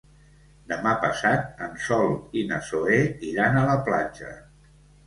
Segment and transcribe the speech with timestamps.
[0.71, 2.99] Demà passat en Sol i na Zoè
[3.35, 4.35] iran a la platja.